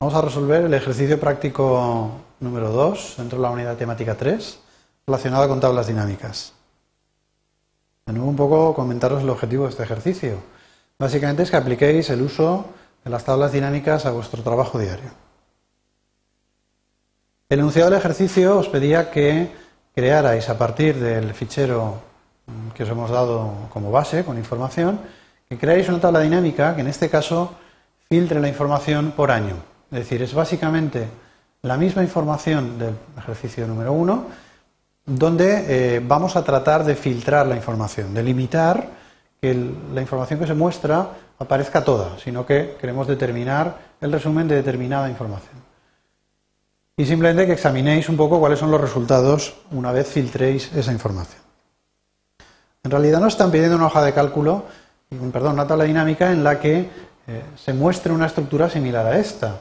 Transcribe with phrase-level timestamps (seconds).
[0.00, 4.60] Vamos a resolver el ejercicio práctico número 2 dentro de la unidad temática 3
[5.08, 6.52] relacionada con tablas dinámicas.
[8.06, 10.36] De nuevo un poco comentaros el objetivo de este ejercicio.
[11.00, 12.66] Básicamente es que apliquéis el uso
[13.02, 15.10] de las tablas dinámicas a vuestro trabajo diario.
[17.48, 19.50] El enunciado del ejercicio os pedía que
[19.96, 22.00] crearais a partir del fichero
[22.72, 25.00] que os hemos dado como base, con información,
[25.48, 27.56] que creáis una tabla dinámica que en este caso
[28.08, 29.56] filtre la información por año.
[29.90, 31.08] Es decir, es básicamente
[31.62, 34.26] la misma información del ejercicio número uno,
[35.06, 38.88] donde eh, vamos a tratar de filtrar la información, de limitar
[39.40, 39.54] que
[39.94, 45.08] la información que se muestra aparezca toda, sino que queremos determinar el resumen de determinada
[45.08, 45.56] información.
[46.96, 51.40] Y simplemente que examinéis un poco cuáles son los resultados una vez filtréis esa información.
[52.82, 54.64] En realidad nos están pidiendo una hoja de cálculo,
[55.32, 59.60] perdón, una tabla dinámica en la que eh, se muestre una estructura similar a esta.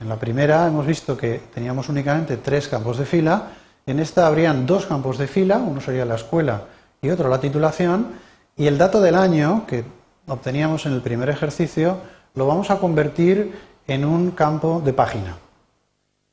[0.00, 3.48] En la primera hemos visto que teníamos únicamente tres campos de fila,
[3.84, 6.62] en esta habrían dos campos de fila, uno sería la escuela
[7.02, 8.08] y otro la titulación,
[8.56, 9.84] y el dato del año que
[10.26, 11.98] obteníamos en el primer ejercicio
[12.34, 13.52] lo vamos a convertir
[13.86, 15.36] en un campo de página.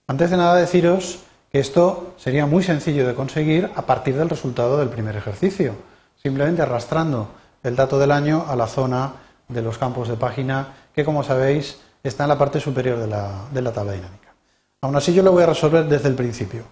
[0.08, 4.78] Antes de nada deciros que esto sería muy sencillo de conseguir a partir del resultado
[4.78, 5.73] del primer ejercicio,
[6.16, 7.28] simplemente arrastrando
[7.64, 9.14] el dato del año a la zona
[9.50, 13.73] de los campos de página que, como sabéis, está en la parte superior de la,
[13.73, 14.34] tabla dinámica.
[14.81, 16.64] Aún así yo lo voy a resolver desde el principio.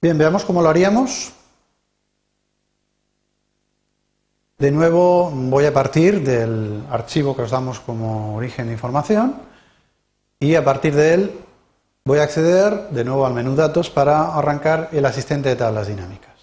[0.00, 1.32] Bien, veamos cómo lo haríamos.
[4.58, 9.42] De nuevo voy a partir del archivo que os damos como origen de información
[10.38, 11.40] y a partir de él
[12.04, 16.34] voy a acceder de nuevo al menú datos para arrancar el asistente de tablas dinámicas.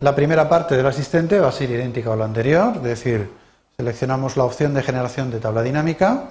[0.00, 3.30] La primera parte del asistente va a ser idéntica a lo anterior, es decir,
[3.76, 6.30] Seleccionamos la opción de generación de tabla dinámica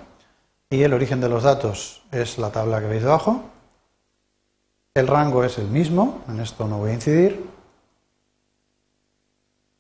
[0.69, 3.43] y el origen de los datos es la tabla que veis debajo.
[4.93, 7.45] El rango es el mismo, en esto no voy a incidir.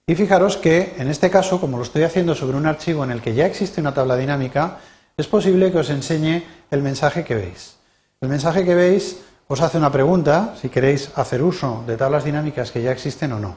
[0.05, 3.21] Y fijaros que en este caso, como lo estoy haciendo sobre un archivo en el
[3.21, 4.79] que ya existe una tabla dinámica,
[5.15, 7.77] es posible que os enseñe el mensaje que veis.
[8.19, 12.71] El mensaje que veis os hace una pregunta, si queréis hacer uso de tablas dinámicas
[12.71, 13.55] que ya existen o no.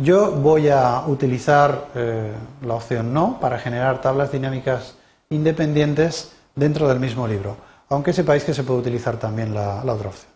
[0.00, 2.32] Yo voy a utilizar eh,
[2.62, 4.94] la opción no para generar tablas dinámicas
[5.28, 7.56] independientes dentro del mismo libro,
[7.88, 10.30] aunque sepáis que se puede utilizar también la, la otra opción.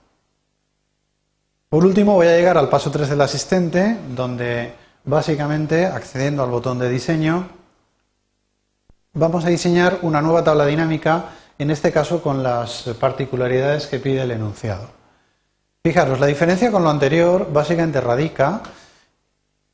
[1.69, 4.73] Por último, voy a llegar al paso 3 del asistente, donde
[5.05, 7.47] básicamente, accediendo al botón de diseño,
[9.12, 14.23] vamos a diseñar una nueva tabla dinámica, en este caso con las particularidades que pide
[14.23, 14.89] el enunciado.
[15.84, 18.62] Fijaros, la diferencia con lo anterior básicamente radica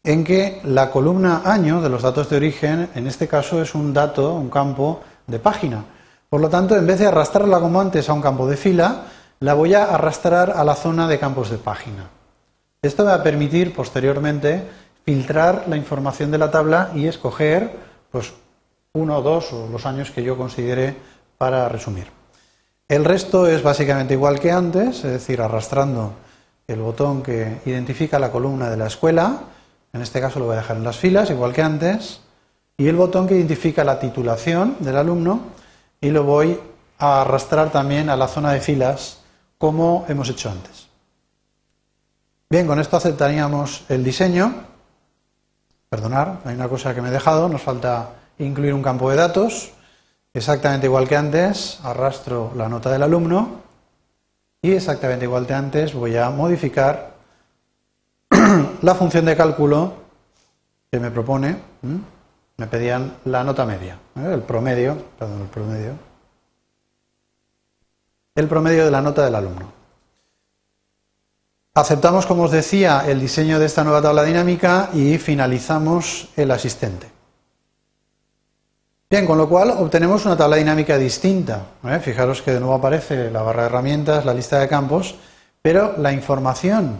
[0.09, 3.93] en que la columna año de los datos de origen, en este caso, es un
[3.93, 5.85] dato, un campo de página.
[6.31, 9.03] Por lo tanto, en vez de arrastrarla como antes a un campo de fila,
[9.41, 12.09] la voy a arrastrar a la zona de campos de página.
[12.81, 14.63] Esto me va a permitir posteriormente
[15.05, 17.71] filtrar la información de la tabla y escoger
[18.11, 18.33] pues,
[18.95, 20.97] uno o dos o los años que yo considere
[21.37, 22.07] para resumir.
[22.89, 26.15] El resto es básicamente igual que antes, es decir, arrastrando
[26.67, 29.43] el botón que identifica la columna de la escuela,
[29.99, 32.21] en este caso lo voy a dejar en las filas, igual que antes.
[32.77, 35.41] Y el botón que identifica la titulación del alumno
[36.01, 36.59] y lo voy
[36.99, 39.19] a arrastrar también a la zona de filas
[39.59, 40.87] como hemos hecho antes.
[42.49, 44.55] Bien, con esto aceptaríamos el diseño.
[45.91, 49.73] Perdonar, hay una cosa que me he dejado, nos falta incluir un campo de datos.
[50.33, 53.63] Exactamente igual que antes, arrastro la nota del alumno
[54.63, 57.18] y exactamente igual que antes voy a modificar
[58.83, 59.93] la función de cálculo
[60.91, 61.57] que me propone,
[62.57, 64.31] me pedían la nota media, ¿eh?
[64.33, 65.93] el promedio, perdón, el promedio,
[68.35, 69.73] el promedio de la nota del alumno.
[71.75, 77.09] Aceptamos, como os decía, el diseño de esta nueva tabla dinámica y finalizamos el asistente.
[79.11, 81.63] Bien, con lo cual obtenemos una tabla dinámica distinta.
[81.85, 81.99] ¿eh?
[82.01, 85.15] Fijaros que de nuevo aparece la barra de herramientas, la lista de campos,
[85.63, 86.99] pero la información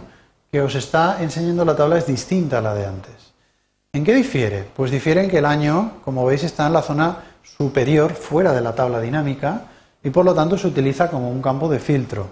[0.51, 3.33] que os está enseñando la tabla es distinta a la de antes.
[3.93, 4.65] ¿En qué difiere?
[4.75, 8.61] Pues difiere en que el año, como veis, está en la zona superior, fuera de
[8.61, 9.63] la tabla dinámica,
[10.03, 12.27] y por lo tanto se utiliza como un campo de filtro.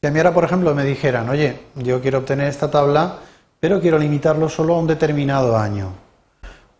[0.00, 3.16] Si a mí ahora, por ejemplo, me dijeran, oye, yo quiero obtener esta tabla,
[3.58, 5.92] pero quiero limitarlo solo a un determinado año,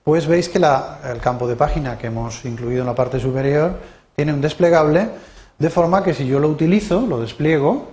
[0.04, 3.78] pues veis que el campo de página que hemos incluido en la parte superior
[4.14, 5.08] tiene un desplegable,
[5.58, 7.88] de forma que si yo lo utilizo, lo despliego,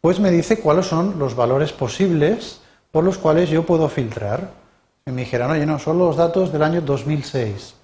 [0.00, 2.60] pues me dice cuáles son los valores posibles
[2.90, 4.50] por los cuales yo puedo filtrar.
[5.06, 7.74] Y me dijeran, oye, no, son los datos del año 2006.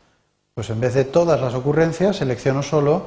[0.54, 3.06] Pues en vez de todas las ocurrencias, selecciono solo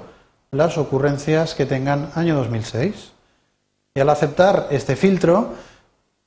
[0.52, 3.12] las ocurrencias que tengan año 2006.
[3.96, 5.54] Y al aceptar este filtro,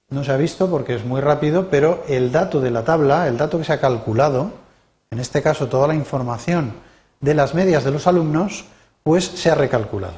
[0.08, 3.36] no se ha visto porque es muy rápido, pero el dato de la tabla, el
[3.36, 4.50] dato que se ha calculado,
[5.10, 6.72] en este caso toda la información
[7.20, 8.64] de las medias de los alumnos,
[9.02, 10.14] pues se ha recalculado.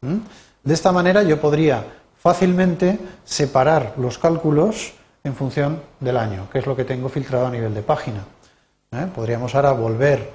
[0.00, 1.84] De esta manera yo podría
[2.26, 7.52] fácilmente separar los cálculos en función del año, que es lo que tengo filtrado a
[7.52, 8.24] nivel de página.
[8.90, 9.06] ¿eh?
[9.14, 10.32] Podríamos ahora volver,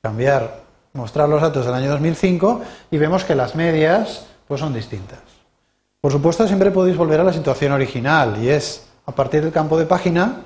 [0.00, 0.62] cambiar,
[0.94, 5.18] mostrar los datos del año 2005 y vemos que las medias pues son distintas.
[6.00, 9.78] Por supuesto, siempre podéis volver a la situación original y es, a partir del campo
[9.78, 10.44] de página,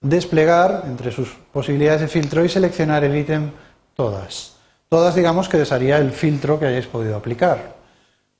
[0.00, 3.52] desplegar entre sus posibilidades de filtro y seleccionar el ítem
[3.94, 4.56] todas.
[4.88, 7.81] Todas, digamos, que desharía el filtro que hayáis podido aplicar.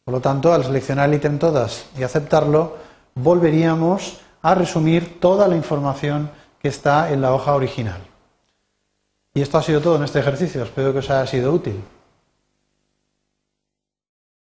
[0.05, 2.77] Por lo tanto, al seleccionar el ítem todas y aceptarlo,
[3.15, 8.01] volveríamos a resumir toda la información que está en la hoja original.
[9.35, 10.63] Y esto ha sido todo en este ejercicio.
[10.63, 11.83] Espero que os haya sido útil.